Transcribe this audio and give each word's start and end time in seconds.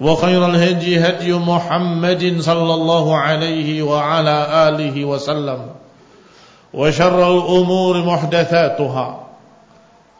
وخير 0.00 0.46
الهدي 0.46 1.00
هدي 1.00 1.32
محمد 1.34 2.36
صلى 2.40 2.74
الله 2.74 3.16
عليه 3.16 3.82
وعلى 3.82 4.68
آله 4.68 5.04
وسلم 5.04 5.60
وشر 6.74 7.18
الأمور 7.38 8.04
محدثاتها 8.06 9.20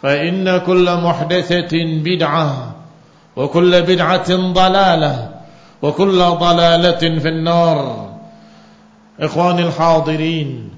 فإن 0.03 0.59
كل 0.59 0.97
محدثة 0.97 1.75
بدعة 2.05 2.75
وكل 3.37 3.83
بدعة 3.83 4.37
ضلالة 4.53 5.31
وكل 5.83 6.19
ضلالة 6.19 7.03
في 7.19 7.29
النار. 7.29 8.09
إخواني 9.21 9.63
الحاضرين 9.63 10.71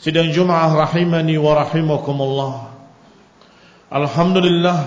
سيدنا 0.00 0.32
جمعة 0.32 0.76
رحمني 0.82 1.38
ورحمكم 1.38 2.22
الله. 2.22 2.62
الحمد 3.94 4.36
لله 4.36 4.84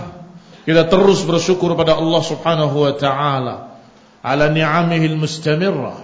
Kita 0.67 0.83
terus 0.91 1.23
bersyukur 1.23 1.79
pada 1.79 1.95
Allah 1.95 2.19
Subhanahu 2.27 2.83
wa 2.83 2.91
taala 2.99 3.79
ala 4.19 4.51
ni'amihil 4.51 5.15
mustamirrah 5.15 6.03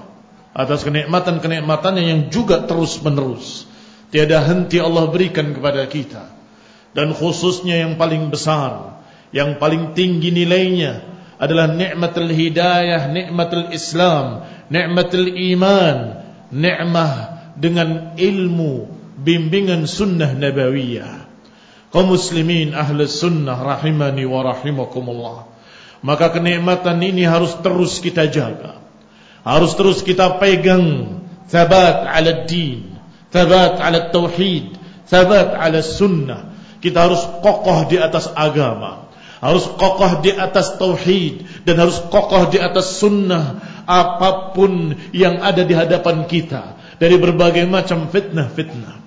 atas 0.55 0.87
kenikmatan-kenikmatannya 0.87 2.03
yang 2.07 2.21
juga 2.31 2.63
terus-menerus. 2.63 3.67
Tiada 4.07 4.39
henti 4.39 4.79
Allah 4.79 5.11
berikan 5.11 5.51
kepada 5.51 5.83
kita. 5.91 6.31
Dan 6.95 7.11
khususnya 7.11 7.83
yang 7.83 7.99
paling 7.99 8.31
besar, 8.31 9.03
yang 9.35 9.59
paling 9.59 9.97
tinggi 9.97 10.31
nilainya 10.31 11.11
adalah 11.41 11.67
nikmatul 11.67 12.31
hidayah, 12.31 13.11
nikmatul 13.11 13.67
Islam, 13.75 14.47
nikmatul 14.71 15.27
iman, 15.27 16.23
nikmah 16.55 17.13
dengan 17.59 18.15
ilmu 18.15 18.87
bimbingan 19.19 19.89
sunnah 19.89 20.31
nabawiyah 20.37 21.22
kaum 21.93 22.09
muslimin 22.09 22.73
ahli 22.73 23.05
sunnah 23.05 23.61
rahimani 23.61 24.25
wa 24.25 24.41
rahimakumullah. 24.41 25.45
Maka 26.01 26.33
kenikmatan 26.33 26.99
ini 26.99 27.23
harus 27.23 27.53
terus 27.61 28.01
kita 28.01 28.27
jaga. 28.27 28.81
Harus 29.45 29.77
terus 29.77 30.01
kita 30.01 30.41
pegang 30.41 31.21
thabat 31.47 32.09
ala 32.09 32.49
din 32.49 32.97
thabat 33.29 33.77
ala 33.77 34.09
tauhid 34.09 34.73
thabat 35.05 35.53
ala 35.53 35.85
sunnah. 35.85 36.57
Kita 36.81 37.07
harus 37.07 37.21
kokoh 37.39 37.87
di 37.87 38.01
atas 38.01 38.27
agama 38.33 39.03
harus 39.43 39.67
kokoh 39.75 40.23
di 40.23 40.31
atas 40.31 40.79
tauhid 40.79 41.67
dan 41.67 41.75
harus 41.75 41.99
kokoh 42.07 42.47
di 42.47 42.63
atas 42.63 42.95
sunnah 42.95 43.59
apapun 43.83 44.95
yang 45.11 45.43
ada 45.43 45.67
di 45.67 45.75
hadapan 45.75 46.23
kita. 46.23 46.79
Dari 46.95 47.19
berbagai 47.19 47.67
macam 47.67 48.07
fitnah-fitnah 48.07 49.02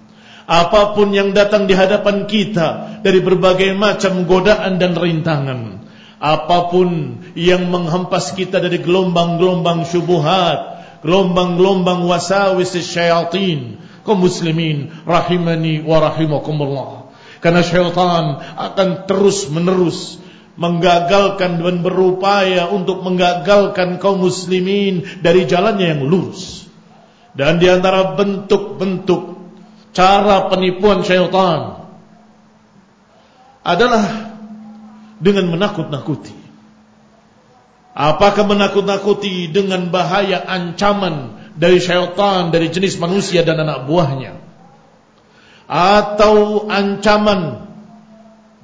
apapun 0.47 1.13
yang 1.13 1.35
datang 1.35 1.67
di 1.67 1.75
hadapan 1.75 2.25
kita 2.31 3.03
dari 3.03 3.21
berbagai 3.21 3.75
macam 3.75 4.25
godaan 4.25 4.79
dan 4.79 4.95
rintangan 4.95 5.85
apapun 6.23 7.21
yang 7.37 7.69
menghempas 7.69 8.33
kita 8.33 8.63
dari 8.63 8.81
gelombang-gelombang 8.81 9.85
syubuhat 9.85 10.77
gelombang-gelombang 11.07 12.03
wasawis 12.09 12.75
syaitan 12.83 13.79
kaum 14.07 14.23
muslimin 14.23 14.91
rahimani 15.03 15.83
wa 15.83 15.99
rahimakumullah. 16.03 17.11
Karena 17.43 17.63
syaitan 17.63 18.43
akan 18.59 18.89
terus 19.11 19.47
menerus 19.51 20.23
menggagalkan 20.57 21.61
dan 21.61 21.85
berupaya 21.85 22.73
untuk 22.73 23.05
menggagalkan 23.05 24.01
kaum 24.01 24.25
muslimin 24.25 25.05
dari 25.21 25.45
jalannya 25.45 25.95
yang 25.95 26.03
lurus. 26.07 26.65
Dan 27.37 27.61
di 27.61 27.69
antara 27.69 28.17
bentuk-bentuk 28.17 29.36
cara 29.97 30.53
penipuan 30.53 31.01
syaitan 31.01 31.89
adalah 33.65 34.05
dengan 35.17 35.49
menakut-nakuti. 35.49 36.37
Apakah 37.97 38.45
menakut-nakuti 38.45 39.49
dengan 39.49 39.89
bahaya 39.89 40.45
ancaman 40.45 41.49
dari 41.57 41.81
syaitan 41.81 42.53
dari 42.53 42.69
jenis 42.69 43.01
manusia 43.01 43.41
dan 43.41 43.65
anak 43.65 43.89
buahnya? 43.89 44.37
Atau 45.67 46.69
ancaman 46.69 47.65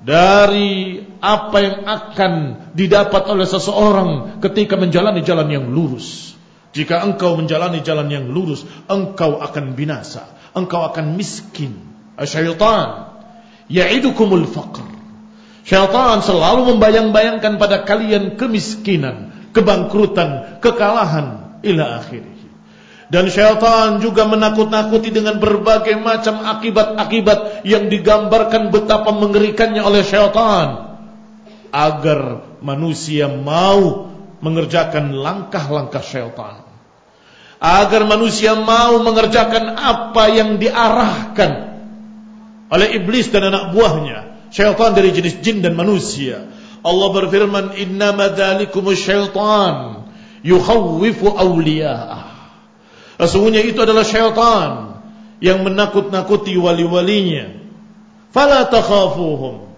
dari 0.05 1.01
apa 1.19 1.57
yang 1.65 1.79
akan 1.89 2.33
didapat 2.77 3.25
oleh 3.33 3.49
seseorang 3.49 4.39
ketika 4.45 4.77
menjalani 4.77 5.25
jalan 5.25 5.49
yang 5.49 5.73
lurus? 5.73 6.37
Jika 6.77 7.01
engkau 7.01 7.41
menjalani 7.41 7.81
jalan 7.81 8.13
yang 8.13 8.29
lurus, 8.29 8.69
engkau 8.87 9.41
akan 9.41 9.73
binasa 9.73 10.42
engkau 10.53 10.85
akan 10.89 11.17
miskin. 11.17 11.77
Syaitan 12.23 13.13
ya'idukumul 13.73 14.47
faqr. 14.47 14.85
Syaitan 15.63 16.21
selalu 16.21 16.75
membayang-bayangkan 16.75 17.57
pada 17.57 17.87
kalian 17.87 18.35
kemiskinan, 18.35 19.49
kebangkrutan, 19.55 20.59
kekalahan 20.59 21.59
ila 21.63 22.03
akhirih. 22.03 22.33
Dan 23.13 23.29
syaitan 23.29 24.01
juga 24.01 24.25
menakut-nakuti 24.25 25.13
dengan 25.13 25.37
berbagai 25.37 26.01
macam 26.01 26.41
akibat-akibat 26.49 27.61
yang 27.69 27.93
digambarkan 27.93 28.73
betapa 28.73 29.13
mengerikannya 29.13 29.85
oleh 29.85 30.01
syaitan 30.01 30.97
agar 31.69 32.21
manusia 32.65 33.29
mau 33.29 34.09
mengerjakan 34.41 35.13
langkah-langkah 35.13 36.01
syaitan 36.01 36.62
agar 37.63 38.03
manusia 38.11 38.59
mau 38.59 38.99
mengerjakan 39.07 39.79
apa 39.79 40.35
yang 40.35 40.59
diarahkan 40.59 41.79
oleh 42.75 42.99
iblis 42.99 43.31
dan 43.31 43.55
anak 43.55 43.71
buahnya 43.71 44.51
syaitan 44.51 44.99
dari 44.99 45.15
jenis 45.15 45.39
jin 45.39 45.63
dan 45.63 45.79
manusia. 45.79 46.51
Allah 46.83 47.09
berfirman 47.15 47.79
innama 47.79 48.35
dzalikumus 48.35 48.99
syaitan 48.99 50.11
yukhawwifu 50.43 51.39
awliya'ah. 51.39 52.27
Sesungguhnya 53.23 53.63
itu 53.63 53.79
adalah 53.79 54.03
syaitan 54.03 54.99
yang 55.39 55.63
menakut-nakuti 55.63 56.59
wali-walinya. 56.59 57.63
Fala 58.35 58.67
takhafuhum 58.67 59.71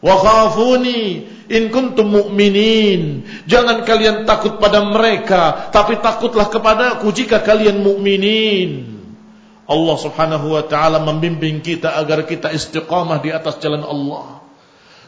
wa 0.00 0.14
khafuni 0.16 1.28
in 1.50 1.70
kuntum 1.70 2.10
mu'minin. 2.10 3.26
Jangan 3.46 3.86
kalian 3.86 4.26
takut 4.26 4.58
pada 4.58 4.82
mereka, 4.82 5.70
tapi 5.70 5.98
takutlah 5.98 6.50
kepadaku 6.50 7.10
jika 7.14 7.42
kalian 7.42 7.82
mukminin. 7.82 8.96
Allah 9.66 9.96
Subhanahu 9.98 10.54
wa 10.54 10.62
taala 10.62 11.02
membimbing 11.02 11.58
kita 11.58 11.98
agar 11.98 12.22
kita 12.22 12.54
istiqamah 12.54 13.18
di 13.18 13.34
atas 13.34 13.58
jalan 13.58 13.82
Allah. 13.82 14.46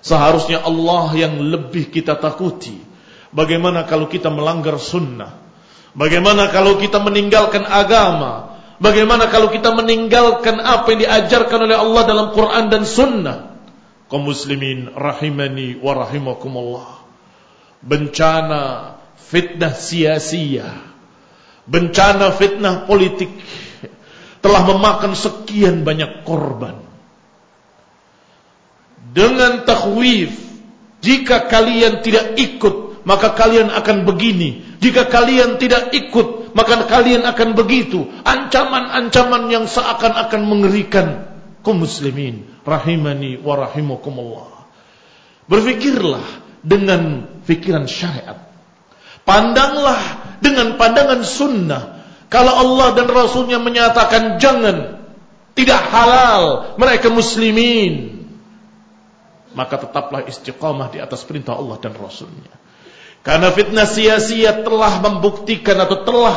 Seharusnya 0.02 0.62
Allah 0.62 1.14
yang 1.14 1.38
lebih 1.38 1.90
kita 1.90 2.18
takuti. 2.18 2.74
Bagaimana 3.30 3.86
kalau 3.86 4.10
kita 4.10 4.30
melanggar 4.30 4.78
sunnah? 4.82 5.38
Bagaimana 5.94 6.50
kalau 6.50 6.78
kita 6.78 7.02
meninggalkan 7.02 7.66
agama? 7.66 8.58
Bagaimana 8.78 9.26
kalau 9.26 9.50
kita 9.50 9.74
meninggalkan 9.74 10.62
apa 10.62 10.86
yang 10.94 11.00
diajarkan 11.02 11.66
oleh 11.66 11.76
Allah 11.78 12.02
dalam 12.06 12.26
Quran 12.30 12.64
dan 12.70 12.82
sunnah? 12.86 13.57
Kaum 14.08 14.24
muslimin 14.24 14.88
rahimani 14.96 15.76
wa 15.84 15.92
rahimakumullah. 15.92 16.88
Bencana 17.84 18.96
fitnah 19.20 19.76
sia-sia. 19.76 20.72
Bencana 21.68 22.32
fitnah 22.32 22.88
politik 22.88 23.28
telah 24.40 24.64
memakan 24.64 25.12
sekian 25.12 25.84
banyak 25.84 26.24
korban. 26.24 26.80
Dengan 29.12 29.68
takhwif, 29.68 30.32
jika 31.04 31.44
kalian 31.44 32.00
tidak 32.00 32.32
ikut, 32.40 33.04
maka 33.04 33.36
kalian 33.36 33.68
akan 33.68 34.08
begini. 34.08 34.64
Jika 34.80 35.12
kalian 35.12 35.60
tidak 35.60 35.92
ikut, 35.92 36.56
maka 36.56 36.88
kalian 36.88 37.28
akan 37.28 37.52
begitu. 37.52 38.08
Ancaman-ancaman 38.24 39.52
yang 39.52 39.68
seakan-akan 39.68 40.42
mengerikan 40.48 41.27
kaum 41.68 41.84
muslimin 41.84 42.48
rahimani 42.64 43.36
wa 43.44 43.68
rahimakumullah. 43.68 44.64
Berfikirlah 45.44 46.24
dengan 46.64 47.28
fikiran 47.44 47.84
syariat. 47.84 48.48
Pandanglah 49.28 50.00
dengan 50.40 50.80
pandangan 50.80 51.20
sunnah 51.20 51.98
kalau 52.32 52.52
Allah 52.52 52.92
dan 52.92 53.08
Rasulnya 53.08 53.56
menyatakan 53.56 54.36
jangan, 54.36 55.00
tidak 55.56 55.80
halal, 55.92 56.76
mereka 56.76 57.08
muslimin. 57.08 58.24
Maka 59.56 59.80
tetaplah 59.80 60.24
istiqamah 60.28 60.92
di 60.92 61.00
atas 61.00 61.24
perintah 61.24 61.56
Allah 61.56 61.80
dan 61.80 61.96
Rasulnya. 61.96 62.52
Karena 63.24 63.48
fitnah 63.52 63.88
sia-sia 63.88 64.60
telah 64.60 65.00
membuktikan 65.04 65.76
atau 65.80 66.04
telah 66.04 66.36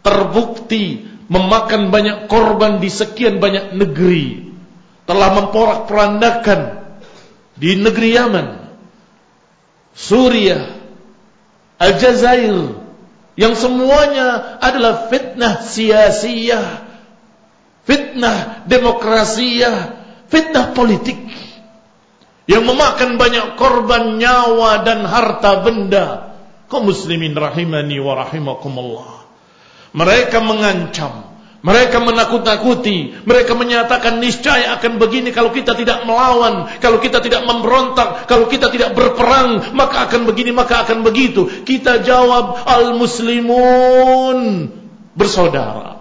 terbukti 0.00 1.04
memakan 1.28 1.92
banyak 1.92 2.26
korban 2.26 2.80
di 2.80 2.88
sekian 2.88 3.38
banyak 3.38 3.76
negeri. 3.76 4.49
Telah 5.08 5.28
memporak 5.36 5.90
perandakan 5.90 6.80
di 7.56 7.76
negeri 7.76 8.10
Yaman, 8.16 8.48
Suriah, 9.92 10.64
Aljazair, 11.80 12.76
yang 13.40 13.56
semuanya 13.56 14.60
adalah 14.60 15.08
fitnah 15.08 15.64
sia-sia, 15.64 16.84
fitnah 17.88 18.64
demokrasia, 18.68 19.96
fitnah 20.28 20.76
politik 20.76 21.18
yang 22.50 22.66
memakan 22.66 23.14
banyak 23.14 23.54
korban 23.54 24.18
nyawa 24.18 24.82
dan 24.82 25.06
harta 25.06 25.62
benda. 25.62 26.06
Kau 26.66 26.82
muslimin 26.82 27.34
rahimani 27.34 27.98
wa 28.02 28.18
rahimakumullah. 28.18 29.22
Mereka 29.94 30.38
mengancam 30.42 31.30
mereka 31.60 32.00
menakut-nakuti, 32.00 33.20
mereka 33.28 33.52
menyatakan 33.52 34.16
niscaya 34.16 34.80
akan 34.80 34.96
begini 34.96 35.28
kalau 35.28 35.52
kita 35.52 35.76
tidak 35.76 36.08
melawan, 36.08 36.72
kalau 36.80 37.04
kita 37.04 37.20
tidak 37.20 37.44
memberontak, 37.44 38.24
kalau 38.24 38.48
kita 38.48 38.72
tidak 38.72 38.96
berperang, 38.96 39.76
maka 39.76 40.08
akan 40.08 40.24
begini, 40.24 40.56
maka 40.56 40.88
akan 40.88 41.04
begitu. 41.04 41.44
Kita 41.68 42.00
jawab 42.00 42.64
al-muslimun 42.64 44.72
bersaudara. 45.12 46.00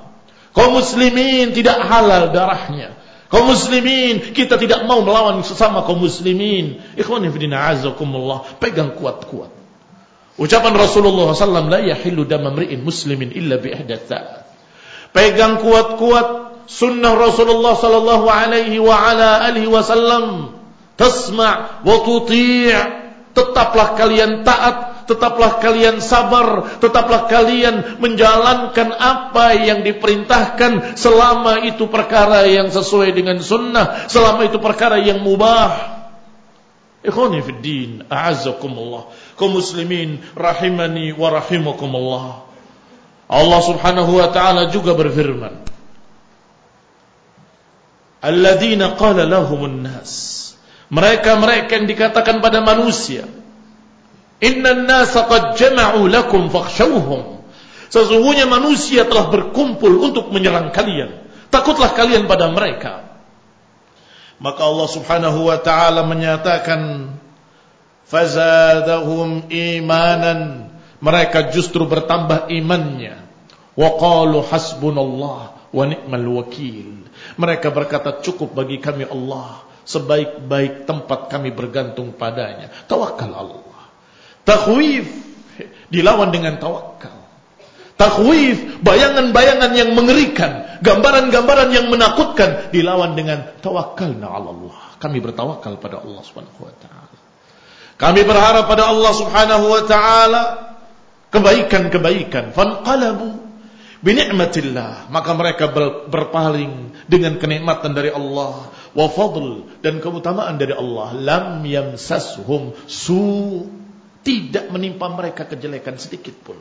Kaum 0.56 0.80
muslimin 0.80 1.52
tidak 1.52 1.84
halal 1.84 2.32
darahnya. 2.32 2.96
Kaum 3.28 3.52
muslimin 3.52 4.32
kita 4.32 4.56
tidak 4.56 4.88
mau 4.88 5.04
melawan 5.04 5.44
sesama 5.44 5.84
kaum 5.84 6.00
muslimin. 6.00 6.80
Ikhwan 6.96 7.28
fillah 7.36 7.76
azakumullah, 7.76 8.48
pegang 8.64 8.96
kuat-kuat. 8.96 9.52
Ucapan 10.40 10.72
Rasulullah 10.72 11.36
wasallam 11.36 11.68
la 11.68 11.84
yahillu 11.84 12.24
damam 12.24 12.56
muslimin 12.80 13.36
illa 13.36 13.60
bi 13.60 13.76
ihdatsaat. 13.76 14.39
Pegang 15.10 15.58
kuat-kuat 15.62 16.28
sunnah 16.70 17.18
Rasulullah 17.18 17.74
sallallahu 17.74 18.30
alaihi 18.30 18.78
wa 18.78 18.94
ala 18.94 19.42
alihi 19.50 19.66
wasallam. 19.66 20.54
Tasma' 20.96 21.82
wa 21.82 21.96
tuti'. 22.06 22.72
Tetaplah 23.30 23.94
kalian 23.96 24.42
taat, 24.42 25.06
tetaplah 25.06 25.62
kalian 25.62 26.02
sabar, 26.02 26.66
tetaplah 26.82 27.30
kalian 27.30 28.02
menjalankan 28.02 28.90
apa 28.98 29.54
yang 29.54 29.86
diperintahkan 29.86 30.98
selama 30.98 31.62
itu 31.64 31.88
perkara 31.88 32.50
yang 32.50 32.74
sesuai 32.74 33.14
dengan 33.14 33.38
sunnah, 33.40 34.10
selama 34.10 34.50
itu 34.50 34.58
perkara 34.58 34.98
yang 34.98 35.22
mubah. 35.22 36.02
Ikhwani 37.00 37.40
fi 37.46 37.52
din, 37.64 37.92
a'azzakumullah. 38.12 39.08
Kaum 39.40 39.56
muslimin 39.56 40.20
rahimani 40.36 41.16
wa 41.16 41.32
rahimakumullah. 41.32 42.49
Allah 43.30 43.62
Subhanahu 43.62 44.18
wa 44.18 44.34
taala 44.34 44.74
juga 44.74 44.98
berfirman 44.98 45.70
Alladzina 48.20 49.00
qala 49.00 49.24
lahumun 49.24 49.80
nas. 49.80 50.36
Mereka-mereka 50.92 51.72
yang 51.72 51.88
dikatakan 51.88 52.44
pada 52.44 52.60
manusia 52.60 53.24
Innan 54.40 54.88
nasa 54.88 55.28
qad 55.28 55.60
jama'u 55.60 56.08
lakum 56.08 56.48
fakhshawhum. 56.48 57.44
Sesungguhnya 57.92 58.48
manusia 58.48 59.04
telah 59.04 59.28
berkumpul 59.28 60.00
untuk 60.00 60.32
menyerang 60.32 60.72
kalian. 60.72 61.28
Takutlah 61.52 61.92
kalian 61.92 62.24
pada 62.24 62.48
mereka. 62.48 63.20
Maka 64.40 64.62
Allah 64.64 64.88
Subhanahu 64.88 65.52
wa 65.52 65.60
taala 65.60 66.08
menyatakan 66.08 67.12
fazadahum 68.08 69.52
imanan 69.52 70.72
mereka 71.00 71.52
justru 71.52 71.88
bertambah 71.88 72.52
imannya. 72.52 73.24
Wa 73.80 73.90
qalu 73.96 74.44
hasbunallah 74.44 75.72
wa 75.72 75.84
ni'mal 75.88 76.28
wakil. 76.44 77.08
Mereka 77.40 77.72
berkata 77.72 78.20
cukup 78.20 78.52
bagi 78.52 78.84
kami 78.84 79.08
Allah. 79.08 79.64
Sebaik-baik 79.90 80.86
tempat 80.86 81.34
kami 81.34 81.50
bergantung 81.56 82.14
padanya. 82.14 82.70
Tawakal 82.86 83.32
Allah. 83.32 83.90
Takhwif. 84.44 85.08
Dilawan 85.90 86.30
dengan 86.30 86.62
tawakal 86.62 87.20
takhwif. 88.00 88.80
Bayangan-bayangan 88.80 89.72
yang 89.76 89.92
mengerikan. 89.92 90.80
Gambaran-gambaran 90.80 91.70
yang 91.76 91.92
menakutkan. 91.92 92.72
Dilawan 92.72 93.20
dengan 93.20 93.60
tawakkalna 93.60 94.28
Allah. 94.32 94.96
Kami 95.04 95.20
bertawakal 95.20 95.76
pada 95.84 96.00
Allah 96.00 96.24
Subhanahu 96.24 96.64
wa 96.64 96.74
taala. 96.80 97.18
Kami 98.00 98.22
berharap 98.24 98.72
pada 98.72 98.88
Allah 98.88 99.12
Subhanahu 99.12 99.66
wa 99.68 99.82
taala 99.84 100.42
kebaikan-kebaikan. 101.30 102.52
Fanqalabu 102.54 103.38
bi 104.00 104.16
ni'matillah 104.16 105.12
maka 105.12 105.32
mereka 105.36 105.70
berpaling 106.08 106.94
dengan 107.10 107.38
kenikmatan 107.42 107.94
dari 107.94 108.14
Allah. 108.14 108.70
Wa 108.90 109.06
fadl 109.06 109.70
dan 109.86 110.02
keutamaan 110.02 110.58
dari 110.58 110.74
Allah. 110.74 111.14
Lam 111.14 111.66
yamsashum. 111.66 112.74
Su 112.90 113.66
tidak 114.26 114.70
menimpa 114.74 115.08
mereka 115.10 115.46
kejelekan 115.46 115.98
sedikit 116.02 116.36
pun. 116.42 116.58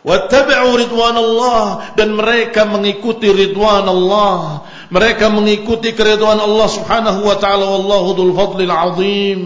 Wattabi'u 0.00 0.70
ridwanallah. 0.80 1.94
Dan 1.96 2.16
mereka 2.16 2.64
mengikuti 2.64 3.28
ridwan 3.28 3.84
Allah 3.84 4.64
mereka 4.90 5.30
mengikuti 5.30 5.94
keridhaan 5.94 6.42
Allah 6.42 6.66
Subhanahu 6.66 7.22
wa 7.22 7.38
taala. 7.38 7.62
Wallahu 7.62 8.08
dzul 8.18 8.34
fadlil 8.34 8.74
azim. 8.74 9.42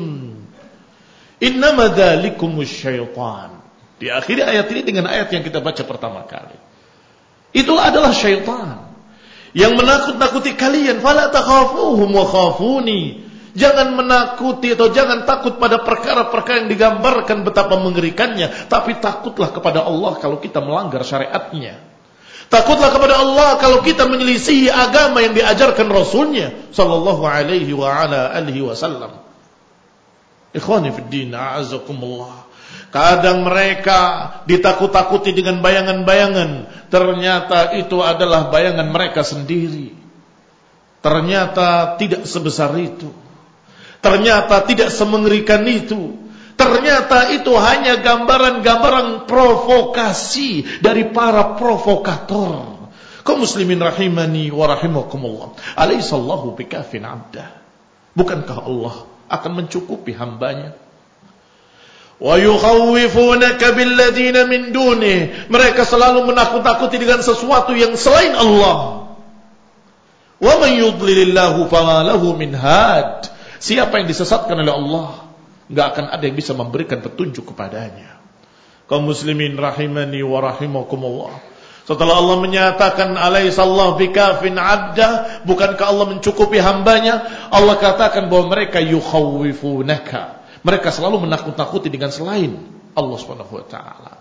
Innama 1.45 1.93
dzalikumus 1.93 2.73
syaitan 2.73 3.54
Diakhiri 4.05 4.45
ayat 4.45 4.69
ini 4.69 4.85
dengan 4.85 5.09
ayat 5.09 5.33
yang 5.33 5.41
kita 5.41 5.65
baca 5.65 5.81
pertama 5.81 6.29
kali. 6.29 6.61
Itu 7.57 7.81
adalah 7.81 8.13
syaitan 8.13 8.93
yang 9.57 9.73
menakut-nakuti 9.81 10.53
kalian. 10.61 11.01
Fala 11.01 11.33
takhafuhum 11.33 12.13
wa 12.13 12.29
khafuni. 12.29 13.25
Jangan 13.55 13.97
menakuti 13.97 14.75
atau 14.75 14.91
jangan 14.91 15.25
takut 15.25 15.57
pada 15.63 15.81
perkara-perkara 15.81 16.67
yang 16.67 16.71
digambarkan 16.75 17.47
betapa 17.47 17.79
mengerikannya, 17.79 18.51
tapi 18.67 18.99
takutlah 18.99 19.55
kepada 19.55 19.87
Allah 19.87 20.19
kalau 20.19 20.43
kita 20.43 20.59
melanggar 20.59 21.07
syariatnya. 21.07 21.79
Takutlah 22.51 22.91
kepada 22.91 23.15
Allah 23.25 23.57
kalau 23.63 23.81
kita 23.81 24.11
menyelisihi 24.11 24.69
agama 24.69 25.23
yang 25.23 25.33
diajarkan 25.39 25.87
Rasulnya 25.87 26.53
sallallahu 26.75 27.23
alaihi 27.25 27.73
wa 27.73 27.89
ala 27.89 28.35
alihi 28.37 28.61
wasallam. 28.61 29.23
Ikhwani 30.51 30.91
fid 30.93 31.09
din, 31.09 31.31
a'azakumullah. 31.31 32.44
Kadang 32.95 33.43
mereka 33.43 34.31
ditakut-takuti 34.47 35.35
dengan 35.35 35.59
bayangan-bayangan. 35.59 36.71
Ternyata 36.95 37.75
itu 37.75 37.99
adalah 37.99 38.55
bayangan 38.55 38.87
mereka 38.87 39.27
sendiri. 39.27 39.91
Ternyata 41.03 41.99
tidak 41.99 42.23
sebesar 42.23 42.71
itu. 42.79 43.11
Ternyata 43.99 44.63
tidak 44.71 44.95
semengerikan 44.95 45.67
itu. 45.67 46.23
Ternyata 46.55 47.35
itu 47.35 47.51
hanya 47.59 47.99
gambaran-gambaran 47.99 49.27
provokasi 49.27 50.79
dari 50.79 51.11
para 51.11 51.59
provokator. 51.59 52.79
Kau 53.27 53.35
muslimin 53.35 53.83
rahimani 53.83 54.55
wa 54.55 54.71
rahimakumullah. 54.71 55.59
Alaihissallahu 55.75 56.55
bikafin 56.55 57.03
abdah. 57.03 57.59
Bukankah 58.15 58.59
Allah 58.63 59.03
akan 59.27 59.67
mencukupi 59.67 60.15
hambanya? 60.15 60.84
Wa 62.23 62.39
yukhawifunaka 62.39 63.75
billadina 63.75 64.47
min 64.47 64.71
dunih. 64.71 65.51
Mereka 65.51 65.83
selalu 65.83 66.31
menakut-takuti 66.31 66.97
dengan 67.03 67.21
sesuatu 67.21 67.75
yang 67.75 67.99
selain 67.99 68.33
Allah. 68.39 69.11
Wa 70.39 70.55
fama 71.71 71.99
lahu 72.07 72.39
min 72.39 72.55
had. 72.55 73.31
Siapa 73.59 73.97
yang 73.97 74.07
disesatkan 74.07 74.61
oleh 74.61 74.75
Allah, 74.77 75.09
enggak 75.73 75.87
akan 75.97 76.05
ada 76.13 76.25
yang 76.29 76.37
bisa 76.37 76.53
memberikan 76.53 77.01
petunjuk 77.01 77.55
kepadanya. 77.55 78.21
Kaum 78.85 79.09
muslimin 79.09 79.57
rahimani 79.57 80.21
wa 80.21 80.45
rahimakumullah. 80.45 81.41
Setelah 81.85 82.17
Allah 82.21 82.37
menyatakan 82.41 83.17
alaihissallahu 83.17 84.01
bikafin 84.01 84.57
abda, 84.57 85.45
bukankah 85.49 85.85
Allah 85.85 86.07
mencukupi 86.17 86.61
hambanya? 86.61 87.25
Allah 87.49 87.77
katakan 87.81 88.29
bahwa 88.29 88.53
mereka 88.53 88.81
yukhawifunaka. 88.81 90.44
Mereka 90.65 90.89
selalu 90.89 91.29
menakut-nakuti 91.29 91.93
dengan 91.93 92.09
selain 92.09 92.57
Allah 92.97 93.17
Subhanahu 93.21 93.53
wa 93.53 93.65
taala. 93.69 94.13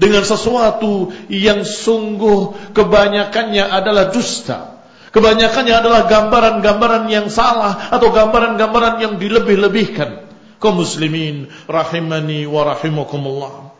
Dengan 0.00 0.24
sesuatu 0.24 1.12
yang 1.28 1.60
sungguh 1.60 2.72
kebanyakannya 2.72 3.68
adalah 3.68 4.08
dusta. 4.08 4.80
Kebanyakannya 5.12 5.74
adalah 5.76 6.08
gambaran-gambaran 6.08 7.04
yang 7.12 7.26
salah 7.28 7.92
atau 7.92 8.08
gambaran-gambaran 8.08 9.02
yang 9.02 9.14
dilebih-lebihkan. 9.20 10.30
Kaum 10.56 10.80
muslimin 10.80 11.52
rahimani 11.68 12.48
wa 12.48 12.64
rahimakumullah. 12.64 13.76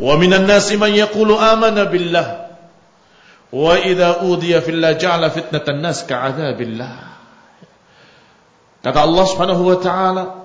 Wa 0.00 0.14
minan 0.16 0.48
nasi 0.48 0.80
man 0.80 0.96
yaqulu 0.96 1.36
amana 1.36 1.90
billah 1.90 2.56
wa 3.54 3.74
idza 3.78 4.24
udiya 4.26 4.64
fillah 4.64 4.96
ja'ala 4.96 5.28
fitnatan 5.28 5.84
nas 5.84 6.08
ka'adzabillah. 6.08 6.94
Kata 8.84 8.98
Allah 9.00 9.24
Subhanahu 9.28 9.62
wa 9.64 9.78
taala 9.80 10.43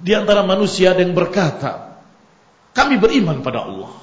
di 0.00 0.12
antara 0.14 0.42
manusia 0.46 0.94
yang 0.94 1.14
berkata, 1.14 2.00
kami 2.74 2.98
beriman 2.98 3.42
pada 3.42 3.66
Allah. 3.66 3.94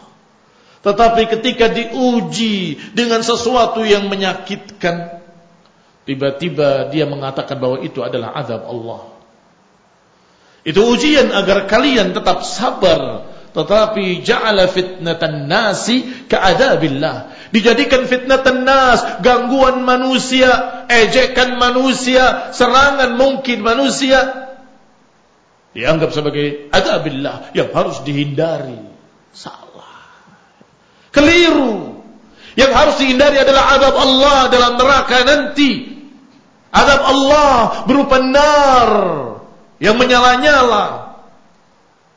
Tetapi 0.81 1.29
ketika 1.29 1.69
diuji 1.69 2.79
dengan 2.97 3.21
sesuatu 3.21 3.85
yang 3.85 4.09
menyakitkan, 4.09 5.21
Tiba-tiba 6.01 6.89
dia 6.89 7.05
mengatakan 7.05 7.61
bahwa 7.61 7.77
itu 7.85 8.01
adalah 8.01 8.33
azab 8.33 8.65
Allah. 8.65 9.15
Itu 10.65 10.83
ujian 10.91 11.29
agar 11.29 11.69
kalian 11.69 12.13
tetap 12.13 12.41
sabar. 12.41 13.31
Tetapi 13.51 14.23
ja'ala 14.23 14.67
fitnatan 14.71 15.45
nasi 15.45 16.03
ka'adabillah. 16.25 17.47
Dijadikan 17.51 18.07
fitnatan 18.07 18.63
nas, 18.63 19.23
gangguan 19.23 19.83
manusia, 19.83 20.83
ejekan 20.87 21.59
manusia, 21.59 22.49
serangan 22.55 23.19
mungkin 23.19 23.63
manusia. 23.63 24.50
Dianggap 25.71 26.11
sebagai 26.11 26.67
adabillah 26.67 27.55
yang 27.55 27.71
harus 27.71 28.03
dihindari. 28.03 28.79
Salah. 29.31 30.03
Keliru. 31.15 32.03
Yang 32.59 32.71
harus 32.75 32.95
dihindari 32.99 33.39
adalah 33.39 33.79
adab 33.79 33.95
Allah 33.95 34.39
dalam 34.51 34.73
neraka 34.75 35.17
nanti. 35.23 35.87
Adab 36.71 37.01
Allah 37.03 37.55
berupa 37.87 38.19
nar 38.19 38.91
yang 39.79 39.95
menyala-nyala. 39.95 41.15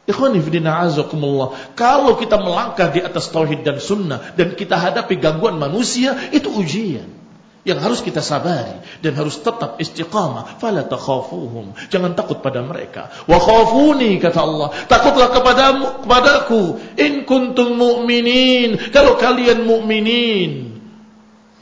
Ikhwani 0.04 0.42
fidina 0.42 0.84
azakumullah. 0.84 1.54
Kalau 1.78 2.18
kita 2.18 2.37
melangkah 2.42 2.90
di 2.90 3.00
atas 3.00 3.30
tauhid 3.30 3.62
dan 3.62 3.78
sunnah 3.78 4.34
dan 4.34 4.58
kita 4.58 4.76
hadapi 4.76 5.16
gangguan 5.16 5.56
manusia, 5.56 6.18
itu 6.34 6.50
ujian 6.50 7.24
yang 7.64 7.80
harus 7.80 8.04
kita 8.04 8.21
sabari 8.21 8.76
dan 9.00 9.16
harus 9.16 9.40
tetap 9.40 9.80
istiqamah. 9.80 10.61
Fala 10.61 10.85
takhafuhum. 10.85 11.73
Jangan 11.88 12.12
takut 12.12 12.44
pada 12.44 12.61
mereka. 12.61 13.09
Wa 13.25 13.40
khafuni 13.40 14.21
kata 14.21 14.40
Allah. 14.44 14.68
Takutlah 14.85 15.33
kepadamu 15.33 16.04
kepadaku 16.04 16.62
in 17.00 17.25
kuntum 17.25 17.80
mu'minin. 17.80 18.92
Kalau 18.92 19.16
kalian 19.16 19.64
mukminin, 19.64 20.76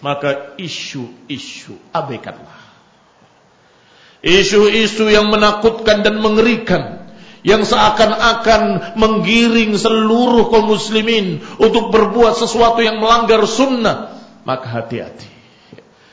maka 0.02 0.58
isu-isu 0.58 1.78
abaikanlah. 1.94 2.60
Isu-isu 4.22 5.06
yang 5.06 5.30
menakutkan 5.30 6.02
dan 6.02 6.18
mengerikan 6.18 7.02
yang 7.42 7.66
seakan-akan 7.66 8.94
menggiring 8.94 9.74
seluruh 9.74 10.50
kaum 10.50 10.70
muslimin 10.70 11.42
untuk 11.58 11.90
berbuat 11.90 12.38
sesuatu 12.38 12.82
yang 12.82 13.02
melanggar 13.02 13.42
sunnah, 13.46 14.14
maka 14.46 14.66
hati-hati. 14.82 15.31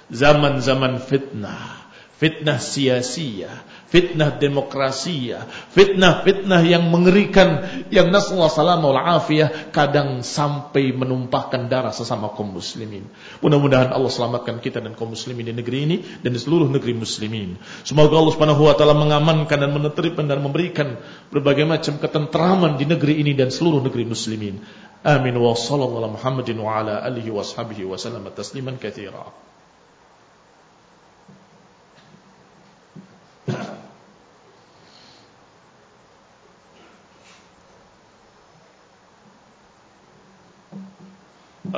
Zaman-zaman 0.10 0.98
fitnah, 1.06 1.86
fitnah 2.18 2.58
sia-sia, 2.58 3.54
fitnah 3.90 4.38
demokrasi, 4.38 5.34
fitnah-fitnah 5.74 6.62
yang 6.62 6.90
mengerikan 6.94 7.66
yang 7.90 8.14
nasallahu 8.14 8.54
salam 8.54 8.86
wal 8.86 8.98
afiyah 8.98 9.74
kadang 9.74 10.22
sampai 10.22 10.94
menumpahkan 10.94 11.70
darah 11.70 11.90
sesama 11.90 12.30
kaum 12.38 12.54
muslimin. 12.54 13.10
Mudah-mudahan 13.42 13.90
Allah 13.90 14.12
selamatkan 14.14 14.62
kita 14.62 14.78
dan 14.78 14.94
kaum 14.94 15.18
muslimin 15.18 15.50
di 15.50 15.54
negeri 15.58 15.80
ini 15.90 15.98
dan 16.22 16.38
di 16.38 16.40
seluruh 16.42 16.70
negeri 16.70 16.94
muslimin. 16.94 17.58
Semoga 17.82 18.14
Allah 18.22 18.34
Subhanahu 18.38 18.62
wa 18.70 18.76
taala 18.78 18.94
mengamankan 18.94 19.58
dan 19.58 19.74
menetripkan 19.74 20.30
dan 20.30 20.46
memberikan 20.46 21.02
berbagai 21.34 21.66
macam 21.66 21.98
ketenteraman 21.98 22.78
di 22.78 22.86
negeri 22.86 23.26
ini 23.26 23.34
dan 23.34 23.50
seluruh 23.50 23.82
negeri 23.82 24.06
muslimin. 24.06 24.62
Amin 25.02 25.34
wa 25.40 25.58
sallallahu 25.58 26.20
Muhammadin 26.20 26.60
wa 26.62 26.78
ala 26.78 27.02
alihi 27.02 27.34
wa 27.34 27.42
ashabihi 27.42 27.90
wa 27.90 27.98
sallam 27.98 28.28
tasliman 28.36 28.78
katsira. 28.78 29.49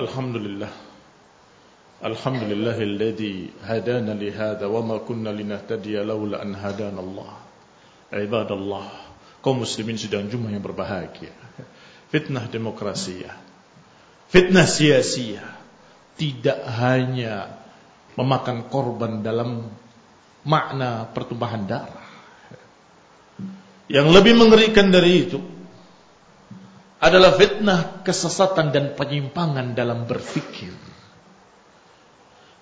الحمد 0.01 0.36
لله 0.36 0.72
الحمد 2.01 2.43
لله 2.50 2.77
الذي 2.81 3.36
هدانا 3.62 4.17
لهذا 4.17 4.65
وما 4.65 4.98
كنا 5.05 5.29
لنهتدي 5.29 6.01
لولا 6.01 6.41
أن 6.41 6.58
هدانا 6.58 6.98
الله 6.98 7.31
عباد 8.10 8.50
الله 8.50 8.86
kaum 9.46 9.62
muslimin 9.62 9.98
sidang 9.98 10.29
Jumat 10.29 10.53
yang 10.53 10.62
berbahagia. 10.62 11.34
Fitnah 12.13 12.46
demokrasi 12.50 13.25
fitnah 14.29 14.65
sia-sia 14.70 15.41
tidak 16.17 16.62
hanya 16.81 17.62
memakan 18.17 18.70
korban 18.70 19.22
dalam 19.25 19.70
makna 20.46 21.10
pertumpahan 21.13 21.63
darah. 21.70 22.10
Yang 23.91 24.08
lebih 24.13 24.34
mengerikan 24.38 24.88
dari 24.89 25.27
itu 25.27 25.50
adalah 27.01 27.34
fitnah 27.34 28.05
kesesatan 28.05 28.70
dan 28.70 28.93
penyimpangan 28.93 29.74
dalam 29.74 30.05
berfikir. 30.05 30.70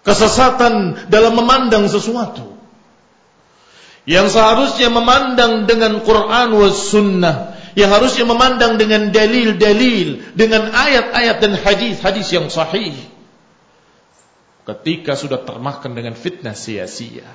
Kesesatan 0.08 1.12
dalam 1.12 1.36
memandang 1.36 1.92
sesuatu. 1.92 2.56
Yang 4.08 4.40
seharusnya 4.40 4.90
memandang 4.90 5.68
dengan 5.68 6.00
Quran 6.02 6.56
wa 6.56 6.70
sunnah. 6.72 7.38
Yang 7.76 7.90
harusnya 7.94 8.26
memandang 8.26 8.80
dengan 8.80 9.12
dalil-dalil. 9.12 10.34
Dengan 10.34 10.72
ayat-ayat 10.72 11.38
dan 11.44 11.54
hadis-hadis 11.60 12.32
yang 12.32 12.48
sahih. 12.48 12.96
Ketika 14.64 15.20
sudah 15.20 15.44
termakan 15.44 16.00
dengan 16.00 16.16
fitnah 16.16 16.56
sia-sia. 16.56 17.28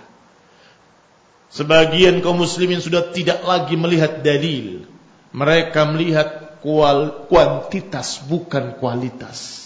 Sebagian 1.52 2.18
kaum 2.24 2.42
muslimin 2.42 2.80
sudah 2.82 3.12
tidak 3.12 3.44
lagi 3.44 3.76
melihat 3.78 4.24
dalil. 4.24 4.88
Mereka 5.30 5.94
melihat 5.94 6.43
kual, 6.64 7.28
kuantitas 7.28 8.24
bukan 8.24 8.80
kualitas. 8.80 9.60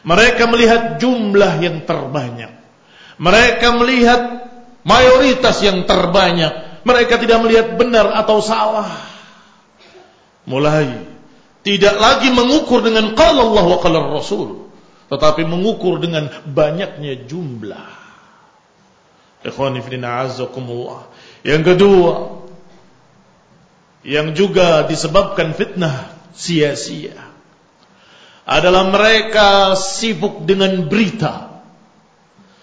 Mereka 0.00 0.48
melihat 0.48 0.96
jumlah 0.96 1.60
yang 1.60 1.84
terbanyak. 1.84 2.56
Mereka 3.20 3.76
melihat 3.76 4.20
mayoritas 4.80 5.60
yang 5.60 5.84
terbanyak. 5.84 6.80
Mereka 6.88 7.20
tidak 7.20 7.44
melihat 7.44 7.76
benar 7.76 8.16
atau 8.16 8.40
salah. 8.40 8.88
Mulai 10.46 11.16
tidak 11.66 11.98
lagi 11.98 12.30
mengukur 12.30 12.78
dengan 12.78 13.18
qala 13.18 13.42
Allah 13.42 13.64
wa 13.66 13.78
qala 13.82 13.98
Rasul, 14.06 14.70
tetapi 15.10 15.42
mengukur 15.42 15.98
dengan 15.98 16.30
banyaknya 16.46 17.26
jumlah. 17.26 17.90
Ikhwani 19.42 19.82
fillah 19.82 20.30
azakumullah. 20.30 21.10
Yang 21.42 21.74
kedua, 21.74 22.10
yang 24.06 24.38
juga 24.38 24.86
disebabkan 24.86 25.50
fitnah 25.58 26.14
sia-sia 26.30 27.18
adalah 28.46 28.86
mereka 28.86 29.74
sibuk 29.74 30.46
dengan 30.46 30.86
berita, 30.86 31.66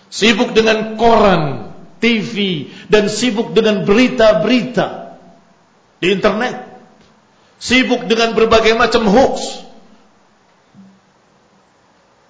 sibuk 0.08 0.56
dengan 0.56 0.96
koran, 0.96 1.76
TV 2.00 2.68
dan 2.88 3.12
sibuk 3.12 3.52
dengan 3.52 3.84
berita-berita 3.84 5.20
di 6.00 6.16
internet. 6.16 6.72
Sibuk 7.60 8.08
dengan 8.12 8.36
berbagai 8.36 8.76
macam 8.76 9.08
hoax. 9.08 9.64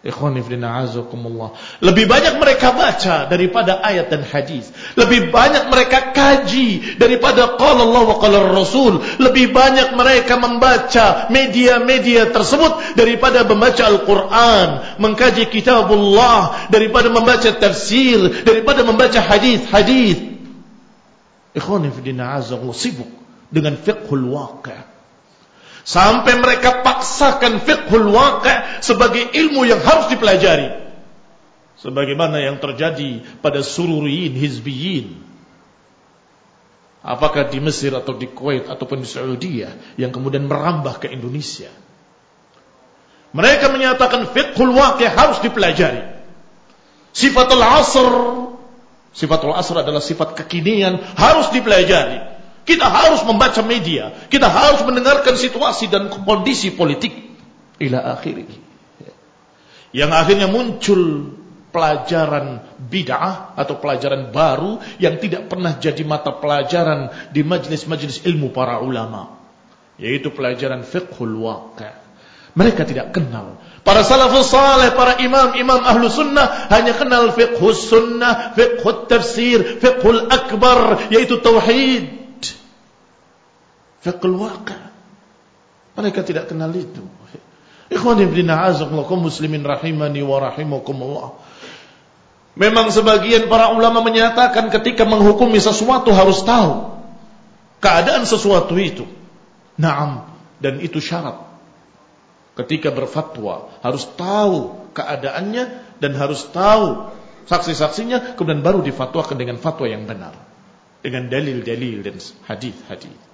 Lebih 0.03 2.05
banyak 2.11 2.35
mereka 2.35 2.75
baca 2.75 3.23
daripada 3.31 3.79
ayat 3.79 4.11
dan 4.11 4.27
hadis. 4.27 4.67
Lebih 4.99 5.31
banyak 5.31 5.71
mereka 5.71 6.11
kaji 6.11 6.99
daripada 6.99 7.55
qala 7.55 7.87
Allah 7.87 8.03
wa 8.11 8.19
qala 8.19 8.51
Rasul. 8.51 8.99
Lebih 8.99 9.55
banyak 9.55 9.95
mereka 9.95 10.35
membaca 10.35 11.31
media-media 11.31 12.35
tersebut 12.35 12.99
daripada 12.99 13.47
membaca 13.47 13.87
Al-Quran, 13.87 14.99
mengkaji 14.99 15.47
kitabullah, 15.47 16.67
daripada 16.67 17.07
membaca 17.07 17.47
tafsir, 17.55 18.43
daripada 18.43 18.83
membaca 18.83 19.23
hadis-hadis. 19.23 20.19
Ikhwan 21.55 21.87
fillah 21.95 22.43
sibuk 22.75 23.07
dengan 23.47 23.79
fiqhul 23.79 24.35
waqi'. 24.35 24.92
Sampai 25.83 26.39
mereka 26.39 26.79
paksakan 26.79 27.59
fiqhul 27.59 28.07
waqi' 28.15 28.79
sebagai 28.79 29.35
ilmu 29.35 29.67
yang 29.67 29.83
harus 29.83 30.07
dipelajari. 30.07 30.79
Sebagaimana 31.83 32.39
yang 32.39 32.63
terjadi 32.63 33.19
pada 33.43 33.59
sururiyin, 33.59 34.31
hizbiyin. 34.31 35.19
Apakah 37.03 37.51
di 37.51 37.59
Mesir 37.59 37.91
atau 37.91 38.15
di 38.15 38.31
Kuwait 38.31 38.63
ataupun 38.71 39.03
di 39.03 39.09
Saudi 39.11 39.59
yang 39.99 40.11
kemudian 40.15 40.47
merambah 40.47 41.03
ke 41.03 41.11
Indonesia. 41.11 41.67
Mereka 43.35 43.67
menyatakan 43.67 44.31
fiqhul 44.31 44.71
waqi' 44.71 45.11
harus 45.11 45.43
dipelajari. 45.43 46.15
Sifatul 47.11 47.59
asr. 47.59 48.09
Sifatul 49.11 49.51
asr 49.51 49.83
adalah 49.83 49.99
sifat 49.99 50.33
kekinian 50.39 50.97
harus 51.19 51.51
dipelajari. 51.51 52.32
Kita 52.63 52.87
harus 52.87 53.21
membaca 53.27 53.59
media. 53.63 54.15
Kita 54.31 54.47
harus 54.47 54.79
mendengarkan 54.87 55.35
situasi 55.35 55.91
dan 55.91 56.07
kondisi 56.07 56.71
politik. 56.71 57.11
Ila 57.79 58.15
akhirih. 58.15 58.47
Yang 59.93 60.11
akhirnya 60.15 60.47
muncul 60.49 61.31
pelajaran 61.75 62.63
bid'ah 62.87 63.57
atau 63.59 63.77
pelajaran 63.81 64.31
baru 64.31 64.79
yang 64.97 65.19
tidak 65.19 65.51
pernah 65.51 65.75
jadi 65.75 66.01
mata 66.07 66.39
pelajaran 66.39 67.11
di 67.35 67.43
majlis-majlis 67.43 68.23
ilmu 68.23 68.55
para 68.55 68.79
ulama. 68.79 69.43
Yaitu 69.99 70.31
pelajaran 70.31 70.87
fiqhul 70.87 71.35
waqi'. 71.43 71.99
Mereka 72.53 72.85
tidak 72.85 73.11
kenal. 73.17 73.57
Para 73.83 74.05
salafus 74.05 74.47
salih, 74.47 74.95
para 74.95 75.19
imam-imam 75.19 75.83
ahlu 75.83 76.07
sunnah 76.07 76.71
hanya 76.71 76.95
kenal 76.95 77.35
fiqhus 77.35 77.91
sunnah, 77.91 78.55
fiqhut 78.55 79.11
tafsir, 79.11 79.81
fiqhul 79.81 80.31
akbar, 80.31 81.11
yaitu 81.11 81.41
tauhid. 81.43 82.22
Fiqhul 84.03 84.35
waqi'. 84.35 84.91
Mereka 85.95 86.27
tidak 86.27 86.51
kenal 86.51 86.73
itu. 86.75 87.01
Ikhwan 87.87 88.19
ibn 88.19 88.49
a'azakumullah 88.49 89.15
muslimin 89.15 89.63
rahimani 89.63 90.19
wa 90.25 90.37
rahimakumullah. 90.43 91.39
Memang 92.53 92.93
sebagian 92.93 93.49
para 93.49 93.73
ulama 93.73 94.05
menyatakan 94.05 94.69
ketika 94.69 95.09
menghukumi 95.09 95.57
sesuatu 95.57 96.13
harus 96.13 96.45
tahu 96.45 96.99
keadaan 97.81 98.25
sesuatu 98.27 98.77
itu. 98.77 99.05
Naam 99.77 100.29
dan 100.61 100.77
itu 100.83 101.01
syarat. 101.01 101.39
Ketika 102.53 102.93
berfatwa 102.93 103.73
harus 103.81 104.05
tahu 104.13 104.85
keadaannya 104.93 105.97
dan 105.97 106.11
harus 106.13 106.45
tahu 106.53 107.09
saksi-saksinya 107.49 108.37
kemudian 108.37 108.61
baru 108.61 108.85
difatwakan 108.85 109.37
dengan 109.41 109.57
fatwa 109.57 109.89
yang 109.89 110.05
benar 110.05 110.37
dengan 111.01 111.27
dalil-dalil 111.27 112.05
dan 112.05 112.15
hadis-hadis. 112.45 113.32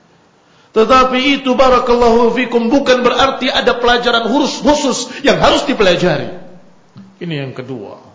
Tetapi 0.70 1.42
itu 1.42 1.58
barakallahu 1.58 2.30
fikum 2.38 2.70
bukan 2.70 3.02
berarti 3.02 3.50
ada 3.50 3.82
pelajaran 3.82 4.30
khusus, 4.30 5.10
yang 5.26 5.42
harus 5.42 5.66
dipelajari. 5.66 6.30
Ini 7.18 7.50
yang 7.50 7.54
kedua. 7.58 8.06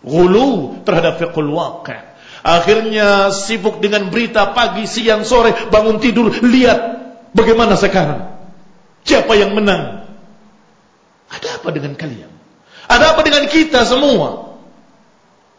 Gulu 0.00 0.80
terhadap 0.88 1.20
fiqhul 1.20 1.52
waqi'. 1.52 2.00
Akhirnya 2.40 3.28
sibuk 3.34 3.84
dengan 3.84 4.08
berita 4.08 4.56
pagi, 4.56 4.88
siang, 4.88 5.26
sore, 5.26 5.52
bangun 5.68 6.00
tidur, 6.00 6.32
lihat 6.32 6.80
bagaimana 7.36 7.76
sekarang. 7.76 8.40
Siapa 9.04 9.36
yang 9.36 9.52
menang? 9.52 10.08
Ada 11.28 11.60
apa 11.60 11.68
dengan 11.76 11.92
kalian? 11.92 12.30
Ada 12.88 13.12
apa 13.12 13.20
dengan 13.20 13.44
kita 13.52 13.84
semua? 13.84 14.47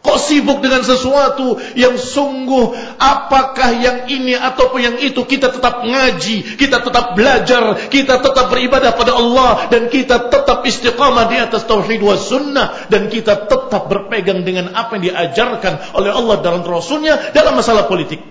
Kok 0.00 0.16
sibuk 0.16 0.64
dengan 0.64 0.80
sesuatu 0.80 1.60
yang 1.76 2.00
sungguh 2.00 2.72
apakah 2.96 3.68
yang 3.76 4.08
ini 4.08 4.32
ataupun 4.32 4.80
yang 4.80 4.96
itu 4.96 5.28
kita 5.28 5.52
tetap 5.52 5.84
ngaji, 5.84 6.56
kita 6.56 6.80
tetap 6.80 7.12
belajar, 7.12 7.76
kita 7.92 8.24
tetap 8.24 8.48
beribadah 8.48 8.96
pada 8.96 9.12
Allah 9.12 9.68
dan 9.68 9.92
kita 9.92 10.32
tetap 10.32 10.64
istiqamah 10.64 11.28
di 11.28 11.36
atas 11.36 11.68
tauhid 11.68 12.00
wa 12.00 12.16
sunnah 12.16 12.88
dan 12.88 13.12
kita 13.12 13.44
tetap 13.44 13.92
berpegang 13.92 14.40
dengan 14.40 14.72
apa 14.72 14.96
yang 14.96 15.12
diajarkan 15.12 15.92
oleh 15.92 16.10
Allah 16.16 16.36
dalam 16.40 16.64
Rasulnya 16.64 17.36
dalam 17.36 17.60
masalah 17.60 17.84
politik. 17.84 18.24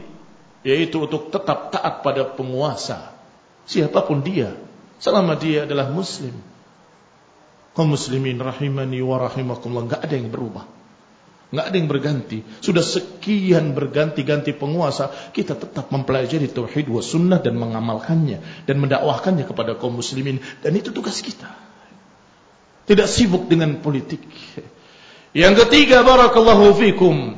Yaitu 0.66 1.06
untuk 1.06 1.30
tetap 1.30 1.70
taat 1.70 2.02
pada 2.02 2.34
penguasa. 2.34 3.14
Siapapun 3.70 4.26
dia 4.26 4.58
selama 4.98 5.38
dia 5.38 5.70
adalah 5.70 5.86
muslim. 5.94 6.34
Kaum 7.78 7.94
muslimin 7.94 8.42
rahimani 8.42 9.06
wa 9.06 9.22
rahimakumullah 9.22 9.86
enggak 9.86 10.02
ada 10.02 10.18
yang 10.18 10.34
berubah 10.34 10.79
Enggak 11.50 11.66
ada 11.66 11.76
yang 11.82 11.90
berganti. 11.90 12.40
Sudah 12.62 12.86
sekian 12.86 13.74
berganti-ganti 13.74 14.54
penguasa, 14.54 15.10
kita 15.34 15.58
tetap 15.58 15.90
mempelajari 15.90 16.46
tauhid 16.46 16.86
wa 16.86 17.02
sunnah 17.02 17.42
dan 17.42 17.58
mengamalkannya 17.58 18.70
dan 18.70 18.76
mendakwahkannya 18.78 19.50
kepada 19.50 19.74
kaum 19.82 19.98
muslimin 19.98 20.38
dan 20.62 20.78
itu 20.78 20.94
tugas 20.94 21.18
kita. 21.26 21.50
Tidak 22.86 23.08
sibuk 23.10 23.50
dengan 23.50 23.82
politik. 23.82 24.22
Yang 25.34 25.66
ketiga 25.66 26.06
barakallahu 26.06 26.74
fikum. 26.78 27.38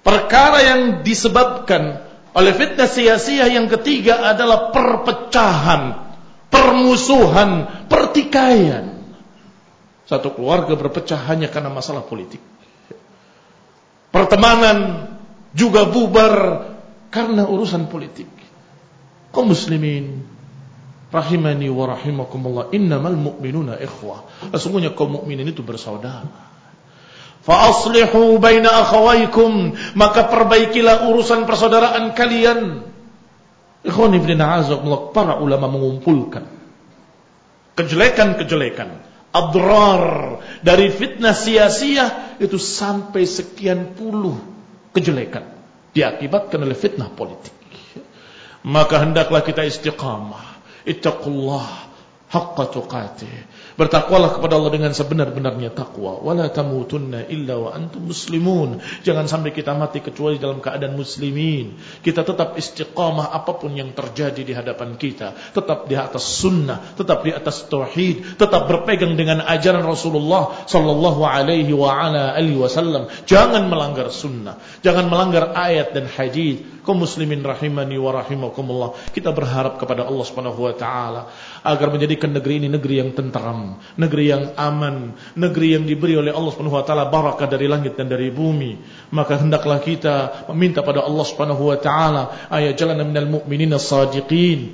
Perkara 0.00 0.64
yang 0.64 0.80
disebabkan 1.04 2.00
oleh 2.32 2.52
fitnah 2.56 2.88
sia-sia 2.88 3.52
yang 3.52 3.68
ketiga 3.68 4.32
adalah 4.32 4.72
perpecahan, 4.72 6.08
permusuhan, 6.48 7.84
pertikaian. 7.84 8.96
Satu 10.08 10.32
keluarga 10.32 10.72
berpecah 10.72 11.20
hanya 11.28 11.52
karena 11.52 11.68
masalah 11.68 12.00
politik 12.00 12.40
pertemanan 14.10 15.10
juga 15.54 15.86
bubar 15.86 16.66
karena 17.10 17.46
urusan 17.46 17.90
politik. 17.90 18.30
Kau 19.30 19.46
muslimin 19.46 20.26
rahimani 21.10 21.66
wa 21.70 21.90
rahimakumullah 21.90 22.70
innamal 22.70 23.14
mu'minuna 23.14 23.78
ikhwah. 23.82 24.50
Sesungguhnya 24.54 24.94
kaum 24.94 25.18
mukminin 25.18 25.50
itu 25.50 25.62
bersaudara. 25.62 26.26
Fa 27.40 27.72
aslihu 27.72 28.36
baina 28.36 28.84
akhawaykum 28.86 29.74
maka 29.96 30.28
perbaikilah 30.30 31.10
urusan 31.10 31.48
persaudaraan 31.48 32.14
kalian. 32.14 32.86
Ikhwan 33.80 34.12
ibn 34.12 34.36
a'azakumullah 34.36 35.14
para 35.16 35.34
ulama 35.40 35.72
mengumpulkan 35.72 36.44
kejelekan-kejelekan 37.80 38.92
adrar 39.32 40.36
dari 40.60 40.92
fitnah 40.92 41.32
sia-sia 41.32 42.29
itu 42.40 42.56
sampai 42.56 43.28
sekian 43.28 43.92
puluh 43.92 44.40
kejelekan 44.96 45.44
diakibatkan 45.92 46.64
oleh 46.64 46.74
fitnah 46.74 47.12
politik. 47.12 47.52
Maka 48.64 49.04
hendaklah 49.04 49.44
kita 49.44 49.64
istiqamah. 49.64 50.60
Ittaqullah 50.88 51.89
haqqa 52.30 52.70
tuqatih. 52.70 53.34
Bertakwalah 53.74 54.38
kepada 54.38 54.54
Allah 54.54 54.70
dengan 54.70 54.92
sebenar-benarnya 54.94 55.74
takwa. 55.74 56.22
Wala 56.22 56.46
tamutunna 56.46 57.26
illa 57.26 57.58
wa 57.58 57.74
antum 57.74 58.06
muslimun. 58.06 58.78
Jangan 59.02 59.26
sampai 59.26 59.50
kita 59.50 59.74
mati 59.74 59.98
kecuali 59.98 60.38
dalam 60.38 60.62
keadaan 60.62 60.94
muslimin. 60.94 61.74
Kita 62.06 62.22
tetap 62.22 62.54
istiqamah 62.54 63.34
apapun 63.34 63.74
yang 63.74 63.90
terjadi 63.90 64.46
di 64.46 64.54
hadapan 64.54 64.94
kita. 64.94 65.34
Tetap 65.50 65.90
di 65.90 65.98
atas 65.98 66.22
sunnah, 66.22 66.94
tetap 66.94 67.26
di 67.26 67.34
atas 67.34 67.66
tauhid, 67.66 68.38
tetap 68.38 68.70
berpegang 68.70 69.18
dengan 69.18 69.42
ajaran 69.42 69.82
Rasulullah 69.82 70.70
sallallahu 70.70 71.26
alaihi 71.26 71.74
wa 71.74 71.90
ala 71.90 72.38
alihi 72.38 72.62
wasallam. 72.62 73.10
Jangan 73.26 73.66
melanggar 73.66 74.06
sunnah, 74.14 74.62
jangan 74.86 75.10
melanggar 75.10 75.50
ayat 75.50 75.90
dan 75.90 76.06
hadis. 76.06 76.62
Kaum 76.80 77.04
muslimin 77.04 77.44
rahimani 77.44 78.00
wa 78.00 78.16
rahimakumullah. 78.16 78.96
Kita 79.12 79.36
berharap 79.36 79.76
kepada 79.76 80.08
Allah 80.08 80.24
Subhanahu 80.24 80.64
wa 80.64 80.72
taala 80.72 81.28
agar 81.60 81.92
menjadikan 81.92 82.32
negeri 82.32 82.64
ini 82.64 82.68
negeri 82.72 83.04
yang 83.04 83.12
tentram 83.12 83.76
negeri 84.00 84.24
yang 84.32 84.56
aman, 84.56 85.12
negeri 85.36 85.76
yang 85.76 85.84
diberi 85.84 86.16
oleh 86.16 86.32
Allah 86.32 86.50
Subhanahu 86.56 86.80
wa 86.80 86.84
taala 86.88 87.12
barakah 87.12 87.44
dari 87.44 87.68
langit 87.68 88.00
dan 88.00 88.08
dari 88.08 88.32
bumi. 88.32 88.80
Maka 89.12 89.36
hendaklah 89.36 89.76
kita 89.84 90.48
meminta 90.48 90.80
pada 90.80 91.04
Allah 91.04 91.24
Subhanahu 91.28 91.68
wa 91.68 91.76
taala 91.76 92.48
ayat 92.48 92.80
jalana 92.80 93.04
minal 93.04 93.28
mu'minina 93.28 93.76
shadiqin. 93.76 94.72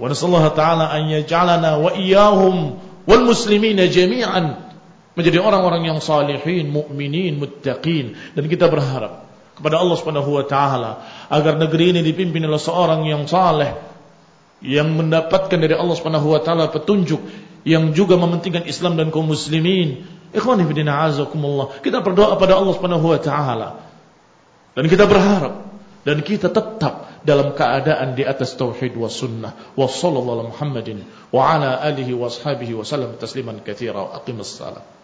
Wa 0.00 0.08
nasallahu 0.08 0.48
taala 0.56 0.88
an 0.88 1.12
yaj'alana 1.12 1.76
wa 1.76 1.92
iyyahum 1.92 2.80
wal 3.04 3.24
muslimina 3.28 3.84
jami'an 3.84 4.64
menjadi 5.12 5.42
orang-orang 5.42 5.92
yang 5.92 5.98
salihin, 5.98 6.70
mukminin, 6.72 7.36
muttaqin 7.36 8.16
dan 8.32 8.44
kita 8.48 8.70
berharap 8.70 9.27
kepada 9.58 9.82
Allah 9.82 9.96
Subhanahu 9.98 10.30
wa 10.38 10.44
taala 10.46 11.02
agar 11.26 11.58
negeri 11.58 11.90
ini 11.90 12.06
dipimpin 12.06 12.46
oleh 12.46 12.62
seorang 12.62 13.02
yang 13.10 13.26
saleh 13.26 13.74
yang 14.62 14.94
mendapatkan 14.94 15.58
dari 15.58 15.74
Allah 15.74 15.98
Subhanahu 15.98 16.30
wa 16.30 16.40
taala 16.42 16.70
petunjuk 16.70 17.18
yang 17.66 17.90
juga 17.90 18.14
mementingkan 18.14 18.70
Islam 18.70 18.94
dan 18.94 19.10
kaum 19.10 19.26
muslimin. 19.26 20.06
Ikhwani 20.30 20.62
fi 20.68 20.72
din 20.78 20.86
azakumullah. 20.86 21.82
Kita 21.82 22.04
berdoa 22.04 22.38
pada 22.38 22.54
Allah 22.54 22.74
Subhanahu 22.78 23.06
wa 23.10 23.18
taala. 23.18 23.68
Dan 24.78 24.86
kita 24.86 25.10
berharap 25.10 25.66
dan 26.06 26.22
kita 26.22 26.48
tetap 26.54 27.10
dalam 27.26 27.52
keadaan 27.52 28.14
di 28.14 28.22
atas 28.22 28.54
tauhid 28.54 28.94
wa 28.94 29.10
sunnah. 29.10 29.52
Wa 29.74 29.90
sallallahu 29.90 30.54
Muhammadin 30.54 31.02
wa 31.34 31.42
ala 31.44 31.82
alihi 31.82 32.14
wa 32.14 32.30
ashabihi 32.30 32.78
wa 32.78 32.86
sallam 32.86 33.18
tasliman 33.18 33.58
katsira 33.60 34.06
wa 34.06 34.10
aqimus 34.22 34.54
salat. 34.54 34.97